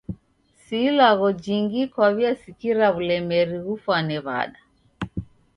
[0.63, 4.59] Si ilagho jingi kwaw'iasikira w'ulemeri ghugfwane w'ada.